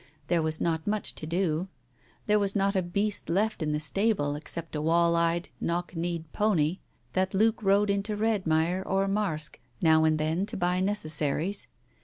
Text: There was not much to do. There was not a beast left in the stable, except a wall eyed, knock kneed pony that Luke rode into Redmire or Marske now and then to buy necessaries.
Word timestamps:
There 0.29 0.41
was 0.41 0.59
not 0.59 0.87
much 0.87 1.13
to 1.13 1.27
do. 1.27 1.67
There 2.25 2.39
was 2.39 2.55
not 2.55 2.75
a 2.75 2.81
beast 2.81 3.29
left 3.29 3.61
in 3.61 3.71
the 3.71 3.79
stable, 3.79 4.33
except 4.33 4.75
a 4.75 4.81
wall 4.81 5.15
eyed, 5.15 5.49
knock 5.59 5.95
kneed 5.95 6.33
pony 6.33 6.79
that 7.13 7.35
Luke 7.35 7.61
rode 7.61 7.91
into 7.91 8.17
Redmire 8.17 8.81
or 8.83 9.07
Marske 9.07 9.59
now 9.79 10.03
and 10.03 10.17
then 10.17 10.47
to 10.47 10.57
buy 10.57 10.79
necessaries. 10.79 11.67